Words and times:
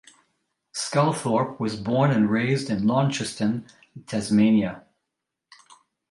Sculthorpe 0.73 1.59
was 1.59 1.75
born 1.75 2.09
and 2.09 2.27
raised 2.27 2.71
in 2.71 2.87
Launceston, 2.87 3.67
Tasmania. 4.07 4.83